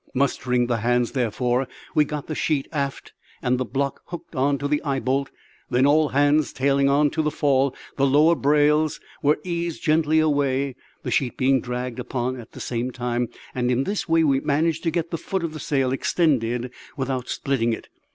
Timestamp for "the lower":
7.97-8.33